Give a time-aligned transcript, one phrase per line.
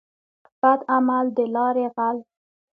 [0.61, 2.17] بد عمل دلاري غل.